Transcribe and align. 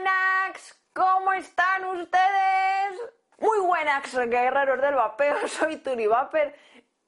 buenas, 0.00 0.82
¿cómo 0.94 1.32
están 1.34 1.84
ustedes? 1.84 3.12
Muy 3.38 3.58
buenas, 3.60 4.14
guerreros 4.14 4.80
del 4.80 4.94
vapeo, 4.94 5.36
soy 5.48 5.76
Turi 5.76 6.06
Vapor. 6.06 6.54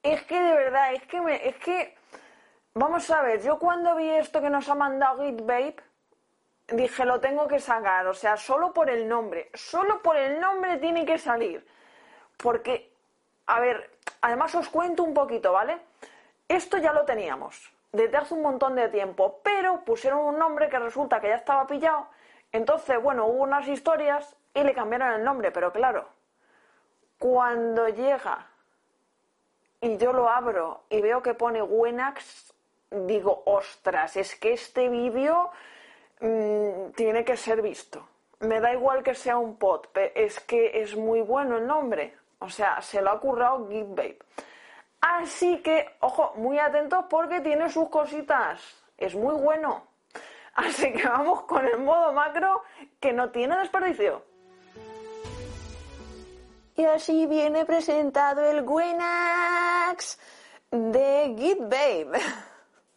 Es 0.03 0.23
que 0.25 0.39
de 0.39 0.53
verdad, 0.53 0.93
es 0.93 1.07
que 1.07 1.21
me, 1.23 1.49
es 1.49 1.57
que, 1.57 1.97
vamos 2.75 3.11
a 3.11 3.23
ver, 3.23 3.43
yo 3.43 3.59
cuando 3.59 3.97
vi 3.97 4.11
esto 4.11 4.43
que 4.43 4.51
nos 4.51 4.69
ha 4.69 4.75
mandado 4.75 5.23
GitBabe, 5.23 5.77
dije, 6.69 7.07
lo 7.07 7.19
tengo 7.21 7.49
que 7.49 7.61
sacar, 7.61 8.07
o 8.09 8.15
sea, 8.15 8.37
solo 8.37 8.75
por 8.75 8.91
el 8.91 9.09
nombre, 9.09 9.51
solo 9.55 10.03
por 10.03 10.17
el 10.17 10.39
nombre 10.39 10.77
tiene 10.77 11.07
que 11.07 11.17
salir. 11.17 11.67
Porque, 12.37 12.93
a 13.47 13.59
ver, 13.61 13.91
además 14.21 14.55
os 14.55 14.69
cuento 14.69 15.03
un 15.03 15.15
poquito, 15.15 15.53
¿vale? 15.53 15.79
Esto 16.47 16.77
ya 16.77 16.93
lo 16.93 17.07
teníamos 17.07 17.73
desde 17.91 18.19
hace 18.19 18.35
un 18.35 18.43
montón 18.43 18.75
de 18.75 18.89
tiempo, 18.89 19.41
pero 19.43 19.83
pusieron 19.83 20.21
un 20.21 20.39
nombre 20.39 20.69
que 20.69 20.79
resulta 20.79 21.21
que 21.21 21.29
ya 21.29 21.37
estaba 21.37 21.67
pillado. 21.67 22.09
Entonces, 22.53 23.03
bueno, 23.03 23.27
hubo 23.27 23.43
unas 23.43 23.67
historias 23.67 24.37
y 24.55 24.63
le 24.63 24.75
cambiaron 24.75 25.15
el 25.15 25.25
nombre, 25.25 25.51
pero 25.51 25.73
claro, 25.73 26.07
cuando 27.19 27.89
llega 27.89 28.47
y 29.81 29.97
yo 29.97 30.13
lo 30.13 30.29
abro 30.29 30.83
y 30.91 31.01
veo 31.01 31.23
que 31.23 31.35
pone 31.35 31.63
Wenax, 31.63 32.53
digo, 32.91 33.43
ostras, 33.47 34.17
es 34.17 34.37
que 34.37 34.53
este 34.53 34.89
vídeo 34.89 35.51
mm, 36.21 36.91
tiene 36.95 37.25
que 37.25 37.37
ser 37.37 37.63
visto. 37.63 38.07
Me 38.41 38.61
da 38.61 38.73
igual 38.73 39.03
que 39.03 39.15
sea 39.15 39.39
un 39.39 39.57
pot, 39.57 39.89
es 39.97 40.41
que 40.41 40.83
es 40.83 40.97
muy 40.97 41.21
bueno 41.21 41.57
el 41.57 41.67
nombre. 41.67 42.17
O 42.41 42.51
sea, 42.51 42.81
se 42.83 43.01
lo 43.01 43.11
ha 43.11 43.21
currado 43.21 43.69
GitBabe. 43.69 44.19
Así 45.01 45.63
que, 45.63 45.97
ojo, 46.01 46.33
muy 46.37 46.59
atentos 46.59 47.05
porque 47.09 47.41
tiene 47.41 47.71
sus 47.71 47.89
cositas. 47.89 48.85
Es 48.99 49.15
muy 49.15 49.35
bueno. 49.35 49.87
Así 50.55 50.93
que 50.93 51.09
vamos 51.09 51.43
con 51.43 51.67
el 51.67 51.79
modo 51.79 52.13
macro 52.13 52.63
que 53.01 53.13
no 53.13 53.31
tiene 53.31 53.57
desperdicio. 53.59 54.25
Y 56.77 56.85
así 56.85 57.27
viene 57.27 57.65
presentado 57.65 58.45
el 58.45 58.63
Gwenax 58.63 60.19
de 60.71 61.35
GitBabe. 61.39 62.19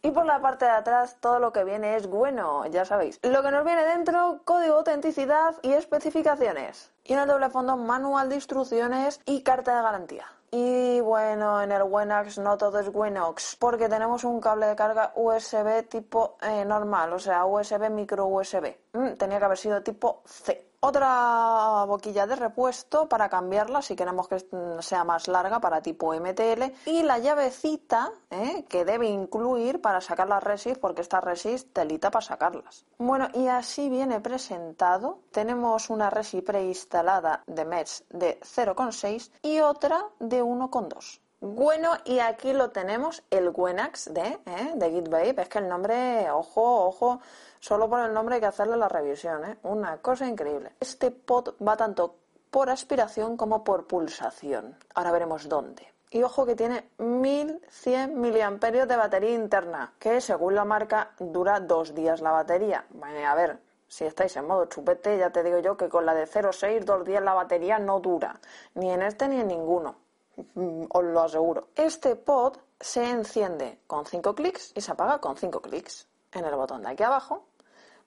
Y 0.02 0.10
por 0.12 0.24
la 0.24 0.40
parte 0.40 0.64
de 0.64 0.70
atrás 0.70 1.16
todo 1.20 1.40
lo 1.40 1.52
que 1.52 1.64
viene 1.64 1.96
es 1.96 2.06
bueno, 2.06 2.64
ya 2.66 2.84
sabéis. 2.84 3.18
Lo 3.22 3.42
que 3.42 3.50
nos 3.50 3.64
viene 3.64 3.84
dentro, 3.84 4.40
código 4.44 4.74
de 4.74 4.78
autenticidad 4.78 5.56
y 5.62 5.72
especificaciones. 5.72 6.92
Y 7.04 7.14
en 7.14 7.20
el 7.20 7.26
doble 7.26 7.50
fondo, 7.50 7.76
manual 7.76 8.28
de 8.28 8.36
instrucciones 8.36 9.20
y 9.26 9.42
carta 9.42 9.76
de 9.76 9.82
garantía. 9.82 10.35
Y 10.58 11.02
bueno, 11.02 11.60
en 11.62 11.70
el 11.70 11.82
Wenax 11.82 12.38
no 12.38 12.56
todo 12.56 12.80
es 12.80 12.88
Wenox, 12.88 13.56
porque 13.56 13.90
tenemos 13.90 14.24
un 14.24 14.40
cable 14.40 14.64
de 14.68 14.74
carga 14.74 15.12
USB 15.14 15.86
tipo 15.86 16.38
eh, 16.40 16.64
normal, 16.64 17.12
o 17.12 17.18
sea, 17.18 17.44
USB 17.44 17.90
micro 17.90 18.26
USB. 18.26 18.74
Mm, 18.94 19.16
tenía 19.18 19.38
que 19.38 19.44
haber 19.44 19.58
sido 19.58 19.82
tipo 19.82 20.22
C. 20.24 20.70
Otra 20.88 21.84
boquilla 21.88 22.28
de 22.28 22.36
repuesto 22.36 23.08
para 23.08 23.28
cambiarla 23.28 23.82
si 23.82 23.96
queremos 23.96 24.28
que 24.28 24.46
sea 24.78 25.02
más 25.02 25.26
larga 25.26 25.58
para 25.58 25.82
tipo 25.82 26.14
MTL. 26.14 26.62
Y 26.84 27.02
la 27.02 27.18
llavecita 27.18 28.12
¿eh? 28.30 28.64
que 28.68 28.84
debe 28.84 29.08
incluir 29.08 29.80
para 29.80 30.00
sacar 30.00 30.28
las 30.28 30.44
resis 30.44 30.78
porque 30.78 31.00
esta 31.00 31.20
resis 31.20 31.72
telita 31.72 32.12
para 32.12 32.24
sacarlas. 32.24 32.86
Bueno, 32.98 33.26
y 33.34 33.48
así 33.48 33.90
viene 33.90 34.20
presentado. 34.20 35.18
Tenemos 35.32 35.90
una 35.90 36.08
resi 36.08 36.40
preinstalada 36.40 37.42
de 37.48 37.64
METS 37.64 38.04
de 38.10 38.38
0,6 38.42 39.32
y 39.42 39.58
otra 39.58 40.04
de 40.20 40.44
1,2. 40.44 41.20
Bueno, 41.40 41.90
y 42.06 42.18
aquí 42.20 42.54
lo 42.54 42.70
tenemos, 42.70 43.22
el 43.30 43.50
Wenax 43.54 44.12
de, 44.14 44.38
¿eh? 44.46 44.72
de. 44.74 45.34
Es 45.36 45.48
que 45.50 45.58
el 45.58 45.68
nombre, 45.68 46.30
ojo, 46.30 46.86
ojo, 46.86 47.20
solo 47.60 47.90
por 47.90 48.00
el 48.00 48.14
nombre 48.14 48.36
hay 48.36 48.40
que 48.40 48.46
hacerle 48.46 48.78
la 48.78 48.88
revisión, 48.88 49.44
¿eh? 49.44 49.58
Una 49.62 49.98
cosa 49.98 50.26
increíble. 50.26 50.72
Este 50.80 51.10
pod 51.10 51.54
va 51.62 51.76
tanto 51.76 52.16
por 52.50 52.70
aspiración 52.70 53.36
como 53.36 53.64
por 53.64 53.86
pulsación. 53.86 54.78
Ahora 54.94 55.12
veremos 55.12 55.46
dónde. 55.46 55.86
Y 56.10 56.22
ojo 56.22 56.46
que 56.46 56.56
tiene 56.56 56.88
1100 56.96 58.18
miliamperios 58.18 58.88
de 58.88 58.96
batería 58.96 59.34
interna, 59.34 59.92
que 59.98 60.22
según 60.22 60.54
la 60.54 60.64
marca 60.64 61.10
dura 61.18 61.60
dos 61.60 61.94
días 61.94 62.22
la 62.22 62.30
batería. 62.30 62.86
A 63.26 63.34
ver, 63.34 63.58
si 63.88 64.06
estáis 64.06 64.34
en 64.36 64.46
modo 64.46 64.64
chupete, 64.66 65.18
ya 65.18 65.28
te 65.30 65.42
digo 65.42 65.58
yo 65.58 65.76
que 65.76 65.90
con 65.90 66.06
la 66.06 66.14
de 66.14 66.26
0,6 66.26 66.84
dos 66.84 67.04
días 67.04 67.22
la 67.22 67.34
batería 67.34 67.78
no 67.78 68.00
dura, 68.00 68.40
ni 68.74 68.90
en 68.90 69.02
este 69.02 69.28
ni 69.28 69.38
en 69.38 69.48
ninguno. 69.48 70.05
Mm, 70.36 70.84
os 70.90 71.04
lo 71.04 71.20
aseguro. 71.20 71.68
Este 71.74 72.14
pod 72.14 72.58
se 72.78 73.08
enciende 73.08 73.80
con 73.86 74.04
5 74.04 74.34
clics 74.34 74.72
y 74.74 74.80
se 74.80 74.92
apaga 74.92 75.18
con 75.18 75.36
5 75.36 75.62
clics 75.62 76.08
en 76.32 76.44
el 76.44 76.54
botón 76.54 76.82
de 76.82 76.90
aquí 76.90 77.02
abajo. 77.02 77.46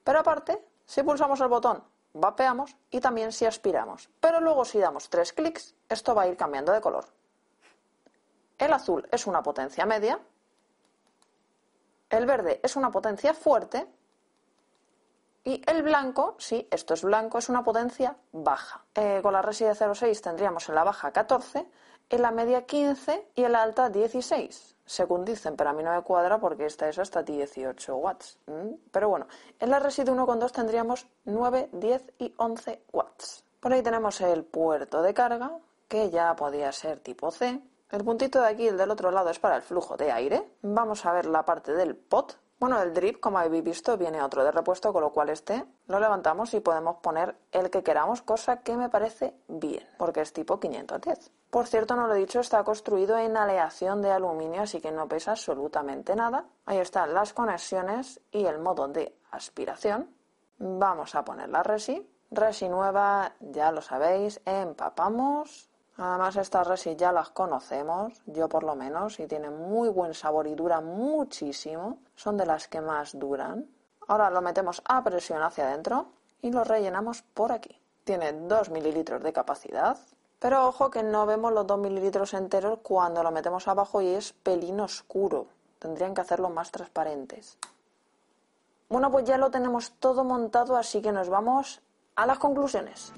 Pero 0.04 0.20
aparte, 0.20 0.64
si 0.86 1.02
pulsamos 1.02 1.40
el 1.40 1.48
botón, 1.48 1.82
vapeamos 2.12 2.76
y 2.90 3.00
también 3.00 3.32
si 3.32 3.46
aspiramos. 3.46 4.08
Pero 4.20 4.40
luego 4.40 4.64
si 4.64 4.78
damos 4.78 5.10
3 5.10 5.32
clics, 5.32 5.74
esto 5.88 6.14
va 6.14 6.22
a 6.22 6.28
ir 6.28 6.36
cambiando 6.36 6.72
de 6.72 6.80
color. 6.80 7.06
El 8.58 8.72
azul 8.72 9.08
es 9.10 9.26
una 9.26 9.42
potencia 9.42 9.84
media. 9.86 10.20
El 12.10 12.26
verde 12.26 12.60
es 12.62 12.76
una 12.76 12.90
potencia 12.90 13.34
fuerte. 13.34 13.88
Y 15.44 15.62
el 15.66 15.82
blanco, 15.82 16.36
sí, 16.38 16.68
esto 16.70 16.94
es 16.94 17.02
blanco, 17.02 17.38
es 17.38 17.48
una 17.48 17.64
potencia 17.64 18.16
baja. 18.32 18.84
Eh, 18.94 19.20
con 19.22 19.32
la 19.32 19.42
resi 19.42 19.64
de 19.64 19.72
0,6 19.72 20.20
tendríamos 20.20 20.68
en 20.68 20.74
la 20.74 20.84
baja 20.84 21.10
14 21.12 21.66
en 22.10 22.22
la 22.22 22.32
media 22.32 22.66
15 22.66 23.28
y 23.36 23.44
en 23.44 23.52
la 23.52 23.62
alta 23.62 23.88
16, 23.88 24.76
según 24.84 25.24
dicen, 25.24 25.56
pero 25.56 25.70
a 25.70 25.72
mí 25.72 25.82
no 25.82 25.94
me 25.94 26.02
cuadra 26.02 26.38
porque 26.38 26.66
esta 26.66 26.88
es 26.88 26.98
hasta 26.98 27.22
18 27.22 27.96
watts. 27.96 28.38
Pero 28.90 29.08
bueno, 29.08 29.26
en 29.60 29.70
la 29.70 29.78
Resi 29.78 30.02
1.2 30.02 30.50
tendríamos 30.50 31.06
9, 31.24 31.70
10 31.72 32.12
y 32.18 32.34
11 32.36 32.82
watts. 32.92 33.44
Por 33.60 33.72
ahí 33.72 33.82
tenemos 33.82 34.20
el 34.20 34.44
puerto 34.44 35.02
de 35.02 35.14
carga, 35.14 35.52
que 35.86 36.10
ya 36.10 36.34
podría 36.34 36.72
ser 36.72 36.98
tipo 36.98 37.30
C. 37.30 37.60
El 37.90 38.04
puntito 38.04 38.40
de 38.40 38.48
aquí, 38.48 38.68
el 38.68 38.76
del 38.76 38.90
otro 38.90 39.10
lado, 39.10 39.30
es 39.30 39.38
para 39.38 39.56
el 39.56 39.62
flujo 39.62 39.96
de 39.96 40.10
aire. 40.10 40.50
Vamos 40.62 41.06
a 41.06 41.12
ver 41.12 41.26
la 41.26 41.44
parte 41.44 41.72
del 41.72 41.94
pot, 41.94 42.36
bueno, 42.60 42.82
el 42.82 42.92
drip, 42.92 43.20
como 43.20 43.38
habéis 43.38 43.64
visto, 43.64 43.96
viene 43.96 44.22
otro 44.22 44.44
de 44.44 44.52
repuesto, 44.52 44.92
con 44.92 45.00
lo 45.00 45.12
cual 45.12 45.30
este 45.30 45.64
lo 45.86 45.98
levantamos 45.98 46.52
y 46.52 46.60
podemos 46.60 46.96
poner 46.96 47.34
el 47.52 47.70
que 47.70 47.82
queramos, 47.82 48.20
cosa 48.20 48.60
que 48.60 48.76
me 48.76 48.90
parece 48.90 49.34
bien, 49.48 49.82
porque 49.96 50.20
es 50.20 50.34
tipo 50.34 50.60
510. 50.60 51.32
Por 51.48 51.66
cierto, 51.66 51.96
no 51.96 52.06
lo 52.06 52.14
he 52.14 52.18
dicho, 52.18 52.40
está 52.40 52.62
construido 52.62 53.16
en 53.16 53.38
aleación 53.38 54.02
de 54.02 54.12
aluminio, 54.12 54.60
así 54.60 54.78
que 54.78 54.92
no 54.92 55.08
pesa 55.08 55.30
absolutamente 55.30 56.14
nada. 56.14 56.44
Ahí 56.66 56.76
están 56.76 57.14
las 57.14 57.32
conexiones 57.32 58.20
y 58.30 58.44
el 58.44 58.58
modo 58.58 58.88
de 58.88 59.16
aspiración. 59.30 60.14
Vamos 60.58 61.14
a 61.14 61.24
poner 61.24 61.48
la 61.48 61.62
resi. 61.62 62.06
Resi 62.30 62.68
nueva, 62.68 63.32
ya 63.40 63.72
lo 63.72 63.80
sabéis, 63.80 64.38
empapamos 64.44 65.69
Además 66.00 66.34
estas 66.36 66.66
resis 66.66 66.96
ya 66.96 67.12
las 67.12 67.28
conocemos, 67.28 68.22
yo 68.24 68.48
por 68.48 68.62
lo 68.62 68.74
menos, 68.74 69.20
y 69.20 69.26
tienen 69.26 69.54
muy 69.54 69.90
buen 69.90 70.14
sabor 70.14 70.46
y 70.46 70.54
duran 70.54 70.86
muchísimo. 70.86 71.98
Son 72.14 72.38
de 72.38 72.46
las 72.46 72.68
que 72.68 72.80
más 72.80 73.18
duran. 73.18 73.68
Ahora 74.08 74.30
lo 74.30 74.40
metemos 74.40 74.80
a 74.86 75.04
presión 75.04 75.42
hacia 75.42 75.68
adentro 75.68 76.06
y 76.40 76.50
lo 76.50 76.64
rellenamos 76.64 77.20
por 77.20 77.52
aquí. 77.52 77.78
Tiene 78.04 78.32
2 78.32 78.70
mililitros 78.70 79.22
de 79.22 79.34
capacidad, 79.34 79.98
pero 80.38 80.66
ojo 80.66 80.90
que 80.90 81.02
no 81.02 81.26
vemos 81.26 81.52
los 81.52 81.66
2 81.66 81.78
mililitros 81.78 82.32
enteros 82.32 82.78
cuando 82.82 83.22
lo 83.22 83.30
metemos 83.30 83.68
abajo 83.68 84.00
y 84.00 84.08
es 84.08 84.32
pelín 84.32 84.80
oscuro. 84.80 85.48
Tendrían 85.78 86.14
que 86.14 86.22
hacerlo 86.22 86.48
más 86.48 86.70
transparentes. 86.70 87.58
Bueno, 88.88 89.10
pues 89.10 89.26
ya 89.26 89.36
lo 89.36 89.50
tenemos 89.50 89.92
todo 90.00 90.24
montado, 90.24 90.78
así 90.78 91.02
que 91.02 91.12
nos 91.12 91.28
vamos 91.28 91.82
a 92.16 92.24
las 92.24 92.38
conclusiones. 92.38 93.12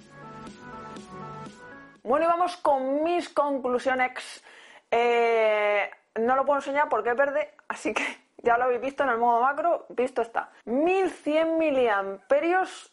Bueno, 2.03 2.27
y 2.27 2.29
vamos 2.29 2.57
con 2.57 3.05
mis 3.05 3.29
conclusiones. 3.29 4.43
Eh, 4.91 5.89
no 6.17 6.37
lo 6.37 6.45
puedo 6.45 6.59
enseñar 6.59 6.89
porque 6.89 7.11
es 7.11 7.17
verde, 7.17 7.55
así 7.69 7.95
que 7.95 8.05
ya 8.39 8.59
lo 8.59 8.65
habéis 8.65 8.81
visto 8.81 9.05
en 9.05 9.11
el 9.11 9.19
modo 9.19 9.41
macro, 9.41 9.87
visto 9.89 10.23
está. 10.23 10.51
1100 10.65 11.59
miliamperios 11.59 12.93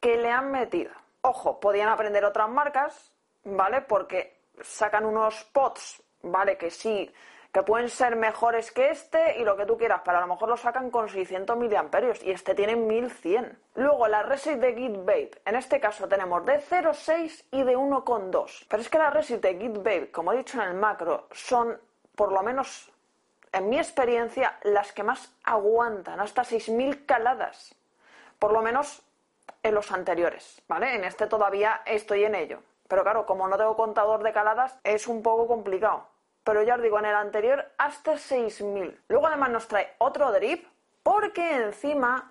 que 0.00 0.16
le 0.16 0.30
han 0.30 0.50
metido. 0.50 0.92
Ojo, 1.22 1.58
podían 1.58 1.88
aprender 1.88 2.24
otras 2.24 2.48
marcas, 2.48 3.12
¿vale? 3.44 3.80
Porque 3.80 4.36
sacan 4.60 5.04
unos 5.04 5.44
pots, 5.52 6.02
¿vale? 6.22 6.56
Que 6.56 6.70
sí 6.70 7.12
que 7.54 7.62
pueden 7.62 7.88
ser 7.88 8.16
mejores 8.16 8.72
que 8.72 8.90
este 8.90 9.38
y 9.38 9.44
lo 9.44 9.56
que 9.56 9.64
tú 9.64 9.78
quieras, 9.78 10.00
pero 10.04 10.18
a 10.18 10.20
lo 10.22 10.26
mejor 10.26 10.48
lo 10.48 10.56
sacan 10.56 10.90
con 10.90 11.08
600 11.08 11.56
miliamperios 11.56 12.20
y 12.24 12.32
este 12.32 12.52
tiene 12.52 12.74
1100. 12.74 13.56
Luego 13.76 14.08
la 14.08 14.24
resis 14.24 14.60
de 14.60 14.74
GitBabe, 14.74 15.30
en 15.44 15.54
este 15.54 15.78
caso 15.78 16.08
tenemos 16.08 16.44
de 16.44 16.60
0,6 16.60 17.44
y 17.52 17.62
de 17.62 17.76
1,2. 17.76 18.66
Pero 18.68 18.82
es 18.82 18.88
que 18.88 18.98
las 18.98 19.14
resis 19.14 19.40
de 19.40 19.56
GitBabe, 19.56 20.10
como 20.10 20.32
he 20.32 20.38
dicho 20.38 20.60
en 20.60 20.68
el 20.68 20.74
macro, 20.74 21.28
son 21.30 21.80
por 22.16 22.32
lo 22.32 22.42
menos 22.42 22.90
en 23.52 23.68
mi 23.68 23.78
experiencia 23.78 24.58
las 24.64 24.92
que 24.92 25.04
más 25.04 25.32
aguantan, 25.44 26.18
hasta 26.18 26.42
6000 26.42 27.06
caladas. 27.06 27.76
Por 28.40 28.52
lo 28.52 28.62
menos 28.62 29.00
en 29.62 29.76
los 29.76 29.92
anteriores, 29.92 30.60
¿vale? 30.66 30.96
En 30.96 31.04
este 31.04 31.28
todavía 31.28 31.82
estoy 31.86 32.24
en 32.24 32.34
ello. 32.34 32.58
Pero 32.88 33.04
claro, 33.04 33.24
como 33.24 33.46
no 33.46 33.56
tengo 33.56 33.76
contador 33.76 34.24
de 34.24 34.32
caladas, 34.32 34.76
es 34.82 35.06
un 35.06 35.22
poco 35.22 35.46
complicado 35.46 36.13
pero 36.44 36.62
ya 36.62 36.76
os 36.76 36.82
digo, 36.82 36.98
en 36.98 37.06
el 37.06 37.14
anterior 37.14 37.66
hasta 37.78 38.12
6.000. 38.12 38.96
Luego 39.08 39.26
además 39.26 39.50
nos 39.50 39.66
trae 39.66 39.94
otro 39.98 40.30
drip 40.32 40.66
porque 41.02 41.56
encima 41.56 42.30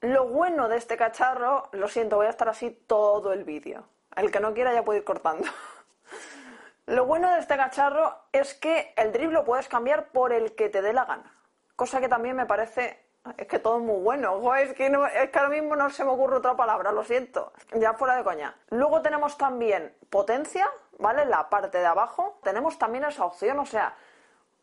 Lo 0.00 0.28
bueno 0.28 0.68
de 0.68 0.76
este 0.76 0.98
cacharro, 0.98 1.70
lo 1.72 1.88
siento, 1.88 2.16
voy 2.16 2.26
a 2.26 2.30
estar 2.30 2.48
así 2.50 2.70
todo 2.70 3.32
el 3.32 3.44
vídeo. 3.44 3.84
El 4.16 4.30
que 4.30 4.38
no 4.38 4.52
quiera 4.52 4.74
ya 4.74 4.84
puede 4.84 4.98
ir 4.98 5.04
cortando. 5.04 5.48
Lo 6.86 7.06
bueno 7.06 7.32
de 7.32 7.38
este 7.38 7.56
cacharro 7.56 8.14
es 8.30 8.52
que 8.52 8.92
el 8.96 9.12
drip 9.12 9.30
lo 9.32 9.44
puedes 9.44 9.68
cambiar 9.68 10.08
por 10.08 10.34
el 10.34 10.54
que 10.54 10.68
te 10.68 10.82
dé 10.82 10.92
la 10.92 11.06
gana. 11.06 11.34
Cosa 11.76 12.00
que 12.00 12.08
también 12.08 12.36
me 12.36 12.44
parece. 12.44 13.02
Es 13.38 13.46
que 13.46 13.58
todo 13.58 13.78
es 13.78 13.82
muy 13.82 14.02
bueno. 14.02 14.38
que 14.76 14.86
es 14.86 15.30
que 15.30 15.38
ahora 15.38 15.48
mismo 15.48 15.74
no 15.76 15.88
se 15.88 16.04
me 16.04 16.10
ocurre 16.10 16.36
otra 16.36 16.54
palabra, 16.54 16.92
lo 16.92 17.02
siento. 17.02 17.54
Ya 17.72 17.94
fuera 17.94 18.16
de 18.16 18.24
coña. 18.24 18.54
Luego 18.68 19.00
tenemos 19.00 19.38
también 19.38 19.96
potencia, 20.10 20.68
¿vale? 20.98 21.24
La 21.24 21.48
parte 21.48 21.78
de 21.78 21.86
abajo. 21.86 22.38
Tenemos 22.42 22.78
también 22.78 23.04
esa 23.04 23.24
opción, 23.24 23.58
o 23.58 23.66
sea, 23.66 23.94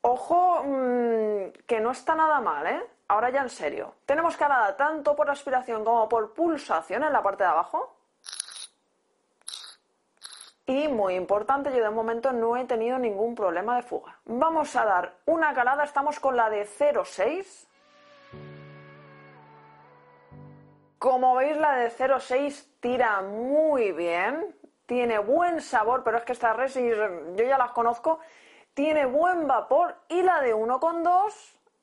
ojo 0.01 0.63
mm, 0.63 1.51
que 1.65 1.79
no 1.79 1.91
está 1.91 2.15
nada 2.15 2.39
mal, 2.41 2.67
¿eh? 2.67 2.83
Ahora 3.07 3.29
ya 3.29 3.41
en 3.41 3.49
serio. 3.49 3.95
Tenemos 4.05 4.37
carada 4.37 4.75
tanto 4.77 5.15
por 5.15 5.29
aspiración 5.29 5.83
como 5.83 6.07
por 6.07 6.33
pulsación 6.33 7.03
en 7.03 7.13
la 7.13 7.21
parte 7.21 7.43
de 7.43 7.49
abajo. 7.49 7.97
Y 10.65 10.87
muy 10.87 11.15
importante, 11.15 11.75
yo 11.75 11.83
de 11.83 11.89
momento 11.89 12.31
no 12.31 12.55
he 12.55 12.63
tenido 12.63 12.97
ningún 12.97 13.35
problema 13.35 13.75
de 13.75 13.81
fuga. 13.81 14.17
Vamos 14.23 14.75
a 14.77 14.85
dar 14.85 15.15
una 15.25 15.53
calada, 15.53 15.83
estamos 15.83 16.19
con 16.21 16.37
la 16.37 16.49
de 16.49 16.65
0,6. 16.65 17.67
Como 20.97 21.35
veis, 21.35 21.57
la 21.57 21.75
de 21.75 21.91
0,6 21.91 22.65
tira 22.79 23.21
muy 23.21 23.91
bien, 23.91 24.55
tiene 24.91 25.19
buen 25.19 25.61
sabor, 25.61 26.03
pero 26.03 26.17
es 26.17 26.25
que 26.25 26.33
estas 26.33 26.53
resis 26.53 26.93
yo 26.93 27.45
ya 27.45 27.57
las 27.57 27.71
conozco, 27.71 28.19
tiene 28.73 29.05
buen 29.05 29.47
vapor 29.47 29.95
y 30.09 30.21
la 30.21 30.41
de 30.41 30.53
1,2, 30.53 31.31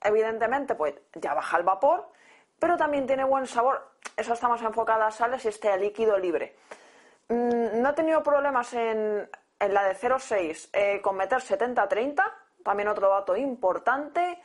evidentemente, 0.02 0.75
pues 0.75 0.94
ya 1.14 1.32
baja 1.32 1.56
el 1.56 1.62
vapor, 1.62 2.10
pero 2.58 2.76
también 2.76 3.06
tiene 3.06 3.25
buen 3.25 3.46
sabor. 3.46 3.93
Esa 4.14 4.34
está 4.34 4.46
más 4.46 4.60
enfocada 4.60 5.06
a 5.06 5.10
sales 5.10 5.43
y 5.46 5.49
este 5.49 5.75
líquido 5.78 6.19
libre. 6.19 6.55
Mm, 7.28 7.81
no 7.81 7.88
he 7.88 7.93
tenido 7.94 8.22
problemas 8.22 8.75
en, 8.75 9.26
la 9.58 9.84
de 9.84 9.94
0,6 9.94 10.69
eh, 10.75 11.00
con 11.00 11.16
meter 11.16 11.38
70-30, 11.38 12.22
también 12.62 12.88
otro 12.88 13.08
dato 13.08 13.34
importante. 13.34 14.38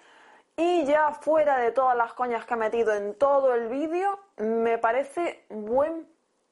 Y 0.56 0.86
ya 0.86 1.12
fuera 1.12 1.58
de 1.58 1.74
todas 1.74 1.98
las 1.98 2.14
coñas 2.14 2.46
que 2.46 2.54
he 2.54 2.58
metido 2.58 2.94
en 2.94 3.16
todo 3.16 3.56
el 3.56 3.68
vídeo, 3.68 4.18
me 4.38 4.78
parece 4.78 5.44
buen 5.50 6.08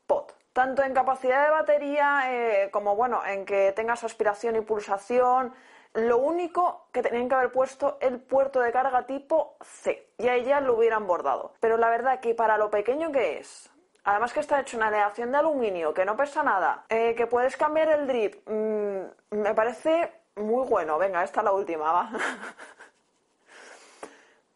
pot. 0.07 0.40
Tanto 0.53 0.83
en 0.83 0.93
capacidad 0.93 1.45
de 1.45 1.51
batería 1.51 2.23
eh, 2.27 2.69
como 2.71 2.95
bueno, 2.95 3.21
en 3.25 3.45
que 3.45 3.71
tengas 3.73 4.03
aspiración 4.03 4.55
y 4.55 4.61
pulsación. 4.61 5.53
Lo 5.93 6.17
único 6.17 6.87
que 6.91 7.01
tenían 7.01 7.29
que 7.29 7.35
haber 7.35 7.51
puesto 7.51 7.97
el 8.01 8.19
puerto 8.19 8.59
de 8.61 8.71
carga 8.71 9.05
tipo 9.05 9.55
C. 9.61 10.09
Y 10.17 10.27
ahí 10.27 10.43
ya 10.43 10.61
lo 10.61 10.75
hubieran 10.75 11.07
bordado. 11.07 11.53
Pero 11.59 11.77
la 11.77 11.89
verdad 11.89 12.19
que 12.19 12.35
para 12.35 12.57
lo 12.57 12.69
pequeño 12.69 13.11
que 13.11 13.39
es, 13.39 13.71
Además 14.03 14.33
que 14.33 14.39
está 14.39 14.59
hecho 14.59 14.77
una 14.77 14.87
aleación 14.87 15.31
de 15.31 15.37
aluminio, 15.37 15.93
que 15.93 16.05
no 16.05 16.17
pesa 16.17 16.41
nada, 16.41 16.85
eh, 16.89 17.13
que 17.15 17.27
puedes 17.27 17.55
cambiar 17.55 17.89
el 17.89 18.07
drip. 18.07 18.47
Mm, 18.49 19.35
me 19.35 19.53
parece 19.53 20.11
muy 20.35 20.67
bueno. 20.67 20.97
Venga, 20.97 21.23
esta 21.23 21.41
es 21.41 21.45
la 21.45 21.51
última, 21.51 21.91
va. 21.91 22.09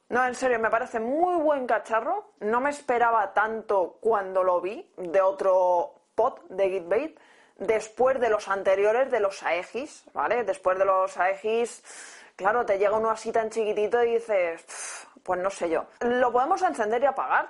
no, 0.09 0.25
en 0.25 0.35
serio, 0.35 0.59
me 0.59 0.69
parece 0.69 0.99
muy 0.99 1.35
buen 1.41 1.65
cacharro. 1.65 2.33
No 2.39 2.61
me 2.61 2.69
esperaba 2.69 3.33
tanto 3.33 3.97
cuando 4.01 4.43
lo 4.43 4.61
vi 4.61 4.91
de 4.97 5.21
otro 5.21 6.01
pot 6.15 6.41
de 6.49 6.69
Gitbait. 6.69 7.19
Después 7.57 8.19
de 8.19 8.29
los 8.29 8.47
anteriores, 8.49 9.09
de 9.09 9.19
los 9.19 9.41
Aegis, 9.41 10.03
¿vale? 10.13 10.43
Después 10.43 10.77
de 10.77 10.85
los 10.85 11.17
Aegis, 11.17 11.83
claro, 12.35 12.65
te 12.65 12.77
llega 12.77 12.97
uno 12.97 13.09
así 13.09 13.31
tan 13.31 13.49
chiquitito 13.49 14.03
y 14.03 14.15
dices, 14.15 15.07
pues 15.23 15.39
no 15.39 15.49
sé 15.49 15.69
yo. 15.69 15.85
Lo 16.01 16.31
podemos 16.33 16.61
encender 16.61 17.01
y 17.01 17.05
apagar 17.05 17.49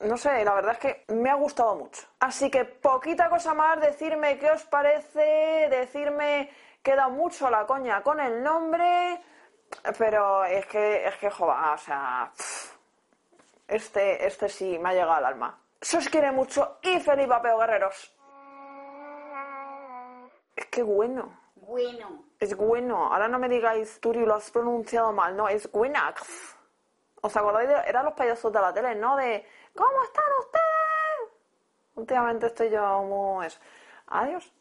no 0.00 0.16
sé, 0.16 0.44
la 0.44 0.54
verdad 0.54 0.72
es 0.72 0.78
que 0.78 1.04
me 1.12 1.30
ha 1.30 1.34
gustado 1.34 1.74
mucho. 1.74 2.06
Así 2.20 2.50
que 2.50 2.64
poquita 2.64 3.28
cosa 3.28 3.52
más, 3.54 3.80
decirme 3.80 4.38
qué 4.38 4.50
os 4.50 4.64
parece, 4.64 5.68
decirme 5.70 6.50
que 6.82 6.94
da 6.94 7.08
mucho 7.08 7.50
la 7.50 7.66
coña 7.66 8.02
con 8.02 8.20
el 8.20 8.42
nombre, 8.42 9.20
pero 9.98 10.44
es 10.44 10.66
que, 10.66 11.06
es 11.06 11.16
que, 11.16 11.30
joder, 11.30 11.74
o 11.74 11.78
sea, 11.78 12.32
este, 13.66 14.26
este 14.26 14.48
sí 14.48 14.78
me 14.78 14.90
ha 14.90 14.92
llegado 14.92 15.12
al 15.12 15.24
alma. 15.26 15.58
Se 15.80 15.98
os 15.98 16.08
quiere 16.08 16.32
mucho 16.32 16.78
y 16.82 16.98
feliz 17.00 17.28
vapeo, 17.28 17.58
guerreros. 17.58 18.14
Es 20.56 20.66
que 20.66 20.82
bueno. 20.82 21.38
Bueno. 21.54 22.24
Es 22.40 22.56
bueno. 22.56 23.12
Ahora 23.12 23.28
no 23.28 23.38
me 23.38 23.48
digáis, 23.48 24.00
Turi, 24.00 24.24
lo 24.24 24.34
has 24.34 24.50
pronunciado 24.50 25.12
mal. 25.12 25.36
No, 25.36 25.48
es 25.48 25.70
buenax. 25.70 26.56
¿Os 27.20 27.36
acordáis? 27.36 27.68
De, 27.68 27.74
eran 27.86 28.04
los 28.04 28.14
payasos 28.14 28.52
de 28.52 28.60
la 28.60 28.72
tele, 28.72 28.94
¿no? 28.94 29.16
De 29.16 29.44
¿Cómo 29.78 30.02
están 30.02 30.24
ustedes? 30.40 31.38
Últimamente 31.94 32.46
estoy 32.46 32.70
yo 32.70 33.02
muy... 33.02 33.46
Adiós. 34.08 34.52